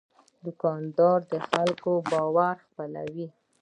[0.45, 3.27] دوکاندار د خلکو باور خپلوي.